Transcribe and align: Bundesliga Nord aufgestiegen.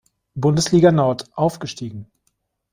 Bundesliga 0.33 0.91
Nord 0.91 1.29
aufgestiegen. 1.35 2.07